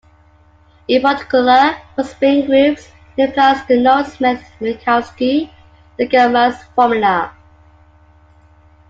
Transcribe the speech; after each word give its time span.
In 0.87 1.03
particular 1.03 1.77
for 1.95 2.03
spin 2.03 2.47
groups 2.47 2.87
it 3.17 3.27
implies 3.29 3.63
the 3.67 3.79
known 3.79 4.03
Smith-Minkowski-Siegel 4.03 6.29
mass 6.29 6.63
formula. 6.69 7.31